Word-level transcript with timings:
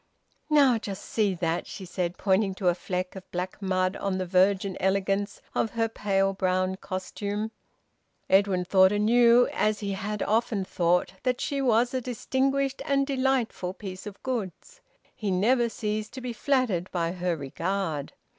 "Now 0.49 0.79
just 0.79 1.05
see 1.05 1.35
that!" 1.35 1.67
she 1.67 1.85
said, 1.85 2.17
pointing 2.17 2.55
to 2.55 2.69
a 2.69 2.73
fleck 2.73 3.15
of 3.15 3.29
black 3.31 3.61
mud 3.61 3.95
on 3.97 4.17
the 4.17 4.25
virgin 4.25 4.75
elegance 4.79 5.43
of 5.53 5.69
her 5.73 5.87
pale 5.87 6.33
brown 6.33 6.77
costume. 6.77 7.51
Edwin 8.27 8.65
thought 8.65 8.91
anew, 8.91 9.47
as 9.53 9.81
he 9.81 9.91
had 9.91 10.23
often 10.23 10.65
thought, 10.65 11.13
that 11.21 11.39
she 11.39 11.61
was 11.61 11.93
a 11.93 12.01
distinguished 12.01 12.81
and 12.83 13.05
delightful 13.05 13.75
piece 13.75 14.07
of 14.07 14.23
goods. 14.23 14.81
He 15.15 15.29
never 15.29 15.69
ceased 15.69 16.13
to 16.13 16.21
be 16.21 16.33
flattered 16.33 16.89
by 16.91 17.11
her 17.11 17.35
regard. 17.37 18.13